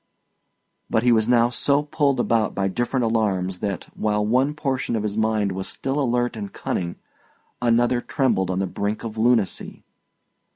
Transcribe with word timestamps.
But 0.89 1.03
he 1.03 1.11
was 1.11 1.29
now 1.29 1.49
so 1.49 1.83
pulled 1.83 2.19
about 2.19 2.55
by 2.55 2.67
different 2.67 3.03
alarms 3.03 3.59
that, 3.59 3.83
while 3.95 4.25
one 4.25 4.55
portion 4.55 4.95
of 4.95 5.03
his 5.03 5.15
mind 5.15 5.51
was 5.51 5.67
still 5.67 6.01
alert 6.01 6.35
and 6.35 6.51
cunning, 6.51 6.95
another 7.61 8.01
trembled 8.01 8.49
on 8.49 8.57
the 8.57 8.65
brink 8.65 9.03
of 9.03 9.15
lunacy. 9.15 9.83